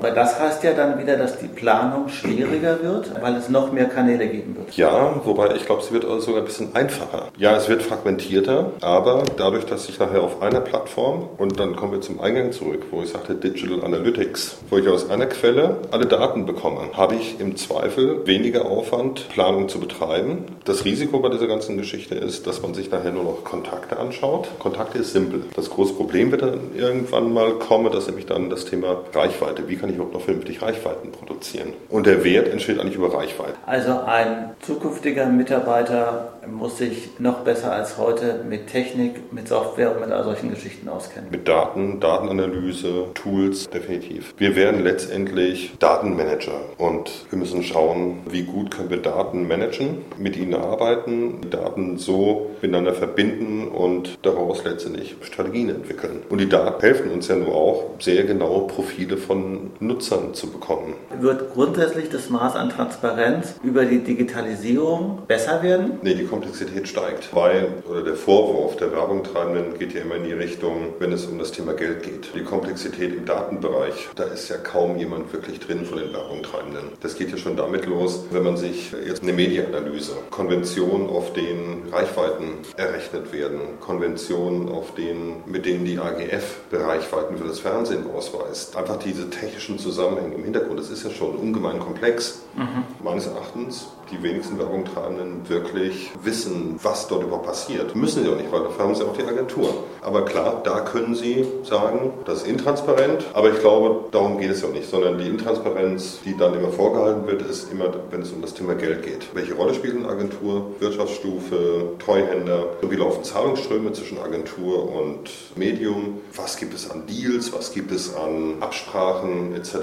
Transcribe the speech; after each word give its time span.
Aber 0.00 0.12
das 0.12 0.40
heißt 0.40 0.64
ja 0.64 0.72
dann 0.72 0.98
wieder, 0.98 1.18
dass 1.18 1.38
die 1.38 1.46
Planung 1.46 2.08
schwieriger 2.08 2.82
wird, 2.82 3.12
weil 3.20 3.36
es 3.36 3.50
noch 3.50 3.70
mehr 3.70 3.84
Kanäle 3.84 4.26
geben 4.28 4.56
wird. 4.56 4.74
Ja, 4.74 5.14
wobei 5.24 5.54
ich 5.56 5.66
glaube, 5.66 5.82
sie 5.82 5.92
wird 5.92 6.06
also 6.06 6.20
sogar 6.20 6.40
ein 6.40 6.46
bisschen 6.46 6.74
einfacher. 6.74 7.28
Ja, 7.36 7.54
es 7.54 7.68
wird 7.68 7.82
fragmentierter, 7.82 8.72
aber 8.80 9.24
dadurch, 9.36 9.66
dass 9.66 9.90
ich 9.90 9.98
nachher 9.98 10.22
auf 10.22 10.40
einer 10.40 10.60
Plattform 10.60 11.28
und 11.36 11.60
dann 11.60 11.76
kommen 11.76 11.92
wir 11.92 12.00
zum 12.00 12.18
Eingang 12.18 12.52
zurück, 12.52 12.84
wo 12.90 13.02
ich 13.02 13.10
sagte 13.10 13.34
Digital 13.34 13.84
Analytics, 13.84 14.56
wo 14.70 14.78
ich 14.78 14.88
aus 14.88 15.10
einer 15.10 15.26
Quelle 15.26 15.76
alle 15.90 16.06
Daten 16.06 16.46
bekomme, 16.46 16.80
habe 16.94 17.16
ich 17.16 17.38
im 17.38 17.56
Zweifel 17.56 18.26
weniger 18.26 18.64
Aufwand, 18.64 19.28
Planung 19.28 19.68
zu 19.68 19.80
betreiben. 19.80 20.46
Das 20.64 20.86
Risiko 20.86 21.18
bei 21.18 21.28
dieser 21.28 21.46
ganzen 21.46 21.76
Geschichte 21.76 22.14
ist, 22.14 22.46
dass 22.46 22.62
man 22.62 22.72
sich 22.72 22.90
nachher 22.90 23.12
nur 23.12 23.24
noch 23.24 23.44
Kontakte 23.44 23.98
anschaut. 23.98 24.48
Kontakte 24.60 24.98
ist 24.98 25.12
simpel. 25.12 25.42
Das 25.54 25.68
große 25.68 25.92
Problem 25.92 26.30
wird 26.30 26.40
dann 26.40 26.74
irgendwann 26.74 27.34
mal 27.34 27.52
kommen, 27.58 27.92
dass 27.92 28.06
nämlich 28.06 28.24
dann 28.24 28.48
das 28.48 28.64
Thema 28.64 29.02
Reichweite. 29.12 29.68
Wie 29.68 29.76
kann 29.76 29.89
ich 29.90 29.96
überhaupt 29.96 30.14
noch 30.14 30.22
vernünftig 30.22 30.62
Reichweiten 30.62 31.12
produzieren? 31.12 31.72
Und 31.88 32.06
der 32.06 32.24
Wert 32.24 32.48
entsteht 32.48 32.78
eigentlich 32.78 32.96
über 32.96 33.14
Reichweite. 33.14 33.54
Also 33.66 34.00
ein 34.06 34.50
zukünftiger 34.60 35.26
Mitarbeiter 35.26 36.32
muss 36.46 36.78
sich 36.78 37.10
noch 37.18 37.40
besser 37.40 37.72
als 37.72 37.98
heute 37.98 38.44
mit 38.48 38.68
Technik, 38.68 39.32
mit 39.32 39.48
Software 39.48 39.92
und 39.92 40.00
mit 40.00 40.10
all 40.10 40.24
solchen 40.24 40.50
Geschichten 40.50 40.88
auskennen. 40.88 41.30
Mit 41.30 41.46
Daten, 41.46 42.00
Datenanalyse, 42.00 43.06
Tools, 43.14 43.68
definitiv. 43.68 44.34
Wir 44.38 44.56
werden 44.56 44.82
letztendlich 44.82 45.72
Datenmanager 45.78 46.60
und 46.78 47.26
wir 47.30 47.38
müssen 47.38 47.62
schauen, 47.62 48.20
wie 48.30 48.42
gut 48.42 48.70
können 48.70 48.90
wir 48.90 48.98
Daten 48.98 49.46
managen, 49.46 49.98
mit 50.18 50.36
ihnen 50.36 50.54
arbeiten, 50.54 51.50
Daten 51.50 51.98
so 51.98 52.50
miteinander 52.62 52.94
verbinden 52.94 53.68
und 53.68 54.18
daraus 54.22 54.64
letztendlich 54.64 55.16
Strategien 55.22 55.70
entwickeln. 55.70 56.22
Und 56.28 56.40
die 56.40 56.48
Daten 56.48 56.80
helfen 56.80 57.10
uns 57.10 57.28
ja 57.28 57.36
nur 57.36 57.54
auch, 57.54 57.84
sehr 57.98 58.24
genaue 58.24 58.66
Profile 58.66 59.16
von 59.16 59.70
Nutzern 59.80 60.34
zu 60.34 60.50
bekommen. 60.50 60.94
Wird 61.18 61.54
grundsätzlich 61.54 62.10
das 62.10 62.28
Maß 62.28 62.54
an 62.54 62.70
Transparenz 62.70 63.54
über 63.62 63.84
die 63.84 64.00
Digitalisierung 64.00 65.22
besser 65.26 65.62
werden? 65.62 65.98
Nee, 66.02 66.14
die 66.14 66.26
Komplexität 66.26 66.86
steigt, 66.86 67.34
weil 67.34 67.68
oder 67.88 68.02
der 68.02 68.14
Vorwurf 68.14 68.76
der 68.76 68.92
Werbungtreibenden 68.92 69.78
geht 69.78 69.94
ja 69.94 70.02
immer 70.02 70.16
in 70.16 70.24
die 70.24 70.32
Richtung, 70.32 70.94
wenn 70.98 71.12
es 71.12 71.26
um 71.26 71.38
das 71.38 71.52
Thema 71.52 71.72
Geld 71.72 72.02
geht. 72.02 72.34
Die 72.34 72.44
Komplexität 72.44 73.14
im 73.14 73.24
Datenbereich, 73.24 74.10
da 74.16 74.24
ist 74.24 74.48
ja 74.48 74.56
kaum 74.56 74.98
jemand 74.98 75.32
wirklich 75.32 75.60
drin 75.60 75.84
von 75.84 75.98
den 75.98 76.12
Werbungtreibenden. 76.12 76.92
Das 77.00 77.16
geht 77.16 77.30
ja 77.30 77.36
schon 77.36 77.56
damit 77.56 77.86
los, 77.86 78.24
wenn 78.30 78.42
man 78.42 78.56
sich 78.56 78.92
jetzt 79.06 79.22
eine 79.22 79.32
Medienanalyse, 79.32 80.12
Konventionen, 80.30 81.08
auf 81.08 81.32
denen 81.32 81.88
Reichweiten 81.90 82.58
errechnet 82.76 83.32
werden, 83.32 83.60
Konventionen, 83.80 84.68
auf 84.68 84.94
denen, 84.94 85.42
mit 85.46 85.64
denen 85.66 85.84
die 85.84 85.98
AGF 85.98 86.60
Reichweiten 86.72 87.38
für 87.38 87.44
das 87.44 87.60
Fernsehen 87.60 88.04
ausweist. 88.10 88.76
Einfach 88.76 88.98
diese 88.98 89.30
technischen 89.30 89.69
Zusammenhänge 89.78 90.34
im 90.34 90.44
Hintergrund, 90.44 90.78
das 90.78 90.90
ist 90.90 91.04
ja 91.04 91.10
schon 91.10 91.36
ungemein 91.36 91.78
komplex. 91.78 92.42
Mhm. 92.56 92.84
Meines 93.02 93.26
Erachtens 93.26 93.88
die 94.10 94.22
wenigsten 94.22 94.58
Werbungtreibenden 94.58 95.48
wirklich 95.48 96.10
wissen, 96.22 96.78
was 96.82 97.06
dort 97.08 97.22
überhaupt 97.22 97.46
passiert. 97.46 97.94
Müssen 97.94 98.24
sie 98.24 98.30
auch 98.30 98.36
nicht, 98.36 98.50
weil 98.50 98.62
dafür 98.62 98.84
haben 98.84 98.94
sie 98.94 99.04
auch 99.04 99.16
die 99.16 99.22
Agentur. 99.22 99.84
Aber 100.02 100.24
klar, 100.24 100.60
da 100.64 100.80
können 100.80 101.14
sie 101.14 101.46
sagen, 101.62 102.12
das 102.24 102.42
ist 102.42 102.48
intransparent, 102.48 103.26
aber 103.34 103.50
ich 103.50 103.60
glaube, 103.60 104.08
darum 104.10 104.38
geht 104.38 104.50
es 104.50 104.62
ja 104.62 104.68
nicht, 104.68 104.88
sondern 104.88 105.18
die 105.18 105.26
Intransparenz, 105.26 106.20
die 106.24 106.36
dann 106.36 106.54
immer 106.54 106.70
vorgehalten 106.70 107.26
wird, 107.26 107.42
ist 107.42 107.70
immer, 107.70 107.92
wenn 108.10 108.22
es 108.22 108.32
um 108.32 108.40
das 108.40 108.54
Thema 108.54 108.74
Geld 108.74 109.02
geht. 109.04 109.28
Welche 109.34 109.54
Rolle 109.54 109.74
spielt 109.74 109.96
eine 109.96 110.08
Agentur, 110.08 110.72
Wirtschaftsstufe, 110.80 111.92
Treuhänder? 111.98 112.64
Wie 112.82 112.96
laufen 112.96 113.22
Zahlungsströme 113.24 113.92
zwischen 113.92 114.18
Agentur 114.18 114.90
und 114.92 115.30
Medium? 115.56 116.20
Was 116.34 116.56
gibt 116.56 116.74
es 116.74 116.90
an 116.90 117.04
Deals? 117.06 117.52
Was 117.52 117.72
gibt 117.72 117.92
es 117.92 118.14
an 118.14 118.54
Absprachen 118.60 119.54
etc.? 119.60 119.76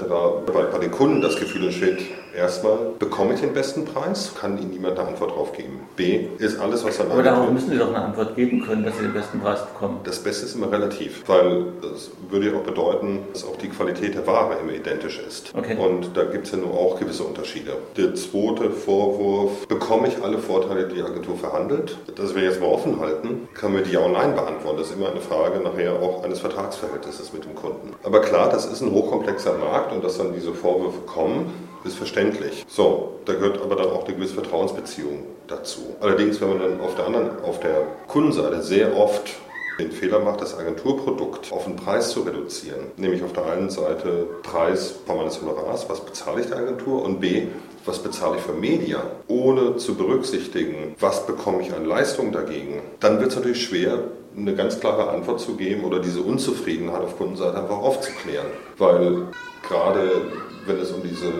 Weil 0.52 0.64
bei 0.66 0.78
den 0.78 0.90
Kunden 0.90 1.20
das 1.20 1.36
Gefühl 1.36 1.64
entsteht, 1.64 1.98
erstmal, 2.36 2.78
bekomme 2.98 3.34
ich 3.34 3.40
den 3.40 3.54
besten 3.54 3.84
Preis? 3.84 4.32
Kann 4.38 4.58
Ihnen 4.58 4.70
niemand 4.70 4.98
eine 4.98 5.08
Antwort 5.08 5.30
darauf 5.30 5.52
geben. 5.52 5.80
B, 5.96 6.26
ist 6.38 6.60
alles, 6.60 6.84
was 6.84 7.00
an 7.00 7.10
Aber 7.10 7.22
darauf 7.22 7.50
müssen 7.50 7.70
Sie 7.70 7.78
doch 7.78 7.88
eine 7.88 8.02
Antwort 8.04 8.36
geben 8.36 8.64
können, 8.64 8.84
dass 8.84 8.96
Sie 8.96 9.02
den 9.02 9.14
besten 9.14 9.40
Preis 9.40 9.64
bekommen. 9.64 10.00
Das 10.04 10.18
Beste 10.18 10.46
ist 10.46 10.54
immer 10.54 10.70
relativ, 10.70 11.24
weil 11.26 11.66
das 11.80 12.10
würde 12.28 12.50
ja 12.50 12.58
auch 12.58 12.62
bedeuten, 12.62 13.20
dass 13.32 13.44
auch 13.44 13.56
die 13.56 13.68
Qualität 13.68 14.14
der 14.14 14.26
Ware 14.26 14.56
immer 14.62 14.72
identisch 14.72 15.20
ist. 15.26 15.54
Okay. 15.56 15.76
Und 15.76 16.16
da 16.16 16.24
gibt 16.24 16.46
es 16.46 16.52
ja 16.52 16.58
nur 16.58 16.72
auch 16.74 16.98
gewisse 16.98 17.22
Unterschiede. 17.24 17.72
Der 17.96 18.14
zweite 18.14 18.70
Vorwurf, 18.70 19.66
bekomme 19.66 20.08
ich 20.08 20.22
alle 20.22 20.38
Vorteile, 20.38 20.86
die 20.86 20.98
die 20.98 21.02
Agentur 21.02 21.36
verhandelt? 21.36 21.96
Das 22.16 22.34
wir 22.34 22.42
jetzt 22.42 22.60
mal 22.60 22.66
offen 22.66 23.00
halten, 23.00 23.48
kann 23.54 23.72
mir 23.72 23.82
die 23.82 23.92
ja 23.92 24.00
online 24.00 24.34
beantworten. 24.34 24.78
Das 24.78 24.88
ist 24.88 24.96
immer 24.96 25.10
eine 25.10 25.20
Frage 25.20 25.60
nachher 25.60 25.94
auch 25.94 26.24
eines 26.24 26.40
Vertragsverhältnisses 26.40 27.32
mit 27.32 27.44
dem 27.44 27.54
Kunden. 27.54 27.94
Aber 28.02 28.20
klar, 28.20 28.48
das 28.50 28.66
ist 28.66 28.80
ein 28.80 28.90
hochkomplexer 28.90 29.54
Markt 29.58 29.67
und 29.92 30.04
dass 30.04 30.18
dann 30.18 30.32
diese 30.34 30.54
Vorwürfe 30.54 31.00
kommen, 31.06 31.52
ist 31.84 31.96
verständlich. 31.96 32.64
So, 32.68 33.20
da 33.24 33.34
gehört 33.34 33.60
aber 33.62 33.76
dann 33.76 33.90
auch 33.90 34.04
eine 34.04 34.14
gewisse 34.14 34.34
Vertrauensbeziehung 34.34 35.24
dazu. 35.46 35.96
Allerdings, 36.00 36.40
wenn 36.40 36.50
man 36.50 36.58
dann 36.60 36.80
auf 36.80 36.94
der 36.94 37.06
anderen, 37.06 37.42
auf 37.42 37.60
der 37.60 37.86
Kundenseite 38.06 38.62
sehr 38.62 38.96
oft 38.96 39.34
den 39.78 39.92
Fehler 39.92 40.18
macht, 40.18 40.40
das 40.40 40.58
Agenturprodukt 40.58 41.52
auf 41.52 41.64
den 41.64 41.76
Preis 41.76 42.10
zu 42.10 42.22
reduzieren. 42.22 42.86
Nämlich 42.96 43.22
auf 43.22 43.32
der 43.32 43.46
einen 43.46 43.70
Seite 43.70 44.26
Preis 44.42 44.94
von 45.06 45.18
meines 45.18 45.40
Honorars, 45.40 45.88
was 45.88 46.00
bezahle 46.00 46.40
ich 46.40 46.48
der 46.48 46.58
Agentur 46.58 47.02
und 47.04 47.20
B, 47.20 47.46
was 47.84 48.00
bezahle 48.00 48.36
ich 48.36 48.42
für 48.42 48.52
Media, 48.52 49.02
ohne 49.28 49.76
zu 49.76 49.94
berücksichtigen, 49.94 50.96
was 50.98 51.26
bekomme 51.26 51.62
ich 51.62 51.72
an 51.72 51.84
Leistung 51.84 52.32
dagegen, 52.32 52.82
dann 53.00 53.20
wird 53.20 53.30
es 53.30 53.36
natürlich 53.36 53.64
schwer, 53.64 53.98
eine 54.36 54.54
ganz 54.54 54.78
klare 54.78 55.10
Antwort 55.10 55.40
zu 55.40 55.56
geben 55.56 55.84
oder 55.84 56.00
diese 56.00 56.20
Unzufriedenheit 56.20 57.00
auf 57.00 57.16
Kundenseite 57.16 57.58
einfach 57.58 57.78
aufzuklären. 57.78 58.46
Weil 58.76 59.28
gerade 59.68 60.32
wenn 60.66 60.80
es 60.80 60.90
um 60.90 61.02
diese 61.02 61.32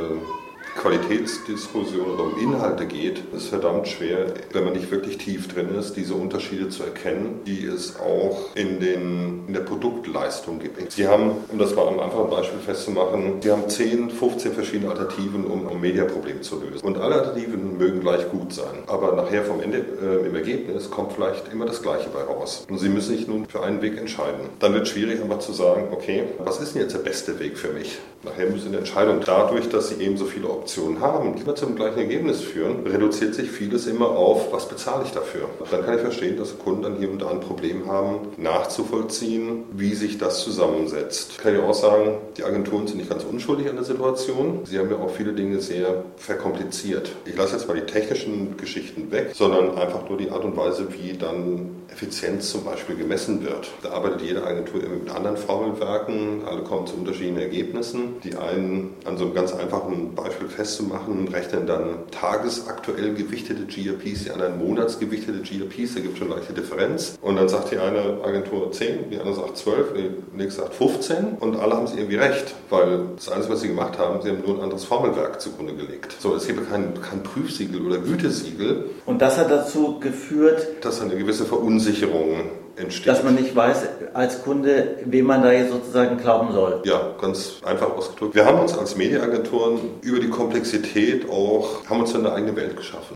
Qualitätsdiskussion 0.78 2.06
oder 2.06 2.24
um 2.24 2.38
Inhalte 2.38 2.86
geht, 2.86 3.22
ist 3.34 3.48
verdammt 3.48 3.88
schwer, 3.88 4.26
wenn 4.52 4.64
man 4.64 4.74
nicht 4.74 4.90
wirklich 4.90 5.18
tief 5.18 5.48
drin 5.48 5.74
ist, 5.76 5.94
diese 5.94 6.14
Unterschiede 6.14 6.68
zu 6.68 6.84
erkennen, 6.84 7.40
die 7.46 7.64
es 7.64 7.98
auch 7.98 8.54
in, 8.54 8.78
den, 8.78 9.44
in 9.48 9.54
der 9.54 9.60
Produktleistung 9.60 10.60
gibt. 10.60 10.92
Sie 10.92 11.08
haben, 11.08 11.32
um 11.48 11.58
das 11.58 11.74
mal 11.74 11.88
am 11.88 11.98
einfachen 11.98 12.30
Beispiel 12.30 12.60
festzumachen, 12.60 13.42
Sie 13.42 13.50
haben 13.50 13.68
10, 13.68 14.10
15 14.10 14.52
verschiedene 14.52 14.90
Alternativen, 14.90 15.44
um 15.46 15.68
ein 15.68 15.80
Mediaproblem 15.80 16.42
zu 16.42 16.60
lösen. 16.60 16.86
Und 16.86 16.98
alle 16.98 17.16
Alternativen 17.16 17.76
mögen 17.76 18.00
gleich 18.00 18.30
gut 18.30 18.52
sein. 18.52 18.84
Aber 18.86 19.16
nachher 19.16 19.44
vom 19.44 19.60
Ende, 19.60 19.78
äh, 19.78 20.26
im 20.28 20.34
Ergebnis 20.34 20.90
kommt 20.90 21.12
vielleicht 21.12 21.52
immer 21.52 21.66
das 21.66 21.82
Gleiche 21.82 22.08
bei 22.10 22.22
raus. 22.22 22.66
Und 22.70 22.78
Sie 22.78 22.88
müssen 22.88 23.16
sich 23.16 23.26
nun 23.26 23.46
für 23.48 23.62
einen 23.62 23.82
Weg 23.82 23.98
entscheiden. 23.98 24.48
Dann 24.60 24.74
wird 24.74 24.84
es 24.84 24.90
schwierig, 24.90 25.20
einfach 25.20 25.40
zu 25.40 25.52
sagen, 25.52 25.88
okay, 25.90 26.24
was 26.38 26.60
ist 26.60 26.74
denn 26.74 26.82
jetzt 26.82 26.94
der 26.94 27.00
beste 27.00 27.40
Weg 27.40 27.58
für 27.58 27.68
mich? 27.68 27.98
Nachher 28.22 28.46
müssen 28.46 28.68
eine 28.68 28.78
Entscheidung 28.78 29.20
dadurch, 29.24 29.68
dass 29.68 29.88
Sie 29.88 30.02
eben 30.02 30.16
so 30.16 30.24
viele 30.24 30.48
Optionen 30.48 30.67
Optionen 30.68 31.00
haben, 31.00 31.34
die 31.34 31.44
immer 31.44 31.54
zum 31.54 31.76
gleichen 31.76 31.98
Ergebnis 31.98 32.42
führen, 32.42 32.86
reduziert 32.86 33.34
sich 33.34 33.50
vieles 33.50 33.86
immer 33.86 34.10
auf, 34.10 34.52
was 34.52 34.68
bezahle 34.68 35.02
ich 35.06 35.12
dafür. 35.12 35.48
Dann 35.70 35.82
kann 35.82 35.94
ich 35.94 36.02
verstehen, 36.02 36.36
dass 36.36 36.58
Kunden 36.58 36.82
dann 36.82 36.96
hier 36.96 37.10
und 37.10 37.22
da 37.22 37.30
ein 37.30 37.40
Problem 37.40 37.90
haben, 37.90 38.28
nachzuvollziehen, 38.36 39.64
wie 39.72 39.94
sich 39.94 40.18
das 40.18 40.44
zusammensetzt. 40.44 41.30
Ich 41.32 41.38
kann 41.38 41.54
ja 41.54 41.62
auch 41.62 41.72
sagen, 41.72 42.18
die 42.36 42.44
Agenturen 42.44 42.86
sind 42.86 42.98
nicht 42.98 43.08
ganz 43.08 43.24
unschuldig 43.24 43.70
an 43.70 43.76
der 43.76 43.84
Situation. 43.86 44.60
Sie 44.64 44.78
haben 44.78 44.90
ja 44.90 44.98
auch 44.98 45.08
viele 45.08 45.32
Dinge 45.32 45.60
sehr 45.60 46.04
verkompliziert. 46.18 47.12
Ich 47.24 47.34
lasse 47.34 47.56
jetzt 47.56 47.66
mal 47.66 47.74
die 47.74 47.90
technischen 47.90 48.58
Geschichten 48.58 49.10
weg, 49.10 49.30
sondern 49.32 49.78
einfach 49.78 50.06
nur 50.06 50.18
die 50.18 50.30
Art 50.30 50.44
und 50.44 50.54
Weise, 50.54 50.88
wie 50.92 51.16
dann 51.16 51.78
Effizienz 51.90 52.50
zum 52.50 52.64
Beispiel 52.64 52.96
gemessen 52.96 53.42
wird. 53.42 53.70
Da 53.82 53.92
arbeitet 53.92 54.20
jede 54.20 54.44
Agentur 54.44 54.84
immer 54.84 54.96
mit 54.96 55.10
anderen 55.10 55.38
Formelwerken, 55.38 56.42
alle 56.46 56.62
kommen 56.62 56.86
zu 56.86 56.94
unterschiedlichen 56.94 57.38
Ergebnissen. 57.38 58.20
Die 58.22 58.36
einen 58.36 58.94
an 59.06 59.16
so 59.16 59.24
einem 59.24 59.34
ganz 59.34 59.54
einfachen 59.54 60.14
Beispiel 60.14 60.48
festzumachen, 60.58 61.28
rechnen 61.28 61.68
dann 61.68 62.10
tagesaktuell 62.10 63.14
gewichtete 63.14 63.62
GRPs, 63.62 64.24
die 64.24 64.30
anderen 64.32 64.58
monatsgewichtete 64.58 65.38
GRPs, 65.38 65.94
da 65.94 66.00
gibt 66.00 66.14
es 66.14 66.18
schon 66.18 66.30
leichte 66.30 66.52
Differenz. 66.52 67.16
Und 67.22 67.36
dann 67.36 67.48
sagt 67.48 67.70
die 67.70 67.78
eine 67.78 68.18
Agentur 68.24 68.72
10, 68.72 69.10
die 69.10 69.18
andere 69.18 69.36
sagt 69.36 69.56
12, 69.56 69.92
die 69.94 70.36
nächste 70.36 70.62
sagt 70.62 70.74
15 70.74 71.36
und 71.38 71.56
alle 71.56 71.76
haben 71.76 71.84
es 71.84 71.94
irgendwie 71.94 72.16
recht, 72.16 72.56
weil 72.70 73.02
das 73.14 73.28
Einzige, 73.28 73.54
was 73.54 73.60
sie 73.60 73.68
gemacht 73.68 73.98
haben, 73.98 74.20
sie 74.20 74.30
haben 74.30 74.42
nur 74.44 74.56
ein 74.56 74.62
anderes 74.64 74.82
Formelwerk 74.82 75.40
zugrunde 75.40 75.74
gelegt. 75.74 76.16
So, 76.18 76.34
es 76.34 76.48
gibt 76.48 76.68
kein, 76.68 77.00
kein 77.00 77.22
Prüfsiegel 77.22 77.86
oder 77.86 77.98
Gütesiegel. 77.98 78.86
Und 79.06 79.22
das 79.22 79.38
hat 79.38 79.52
dazu 79.52 80.00
geführt, 80.00 80.84
dass 80.84 81.00
eine 81.00 81.16
gewisse 81.16 81.44
Verunsicherung 81.44 82.50
entsteht. 82.78 83.08
Dass 83.08 83.22
man 83.22 83.34
nicht 83.34 83.54
weiß 83.54 83.88
als 84.14 84.42
Kunde, 84.42 84.96
wem 85.04 85.26
man 85.26 85.42
da 85.42 85.52
jetzt 85.52 85.72
sozusagen 85.72 86.18
glauben 86.18 86.52
soll. 86.52 86.82
Ja, 86.84 87.14
ganz 87.20 87.60
einfach 87.64 87.94
ausgedrückt. 87.94 88.34
Wir 88.34 88.44
haben 88.44 88.60
uns 88.60 88.76
als 88.76 88.96
Mediaagenturen 88.96 89.78
über 90.02 90.20
die 90.20 90.28
Komplexität 90.28 91.28
auch, 91.28 91.84
haben 91.88 92.00
uns 92.00 92.14
eine 92.14 92.32
eigene 92.32 92.56
Welt 92.56 92.76
geschaffen. 92.76 93.06